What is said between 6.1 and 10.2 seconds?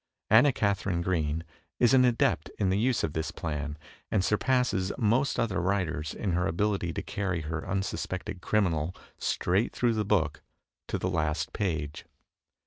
in her abihty to carry her unsuspected criminal straight through the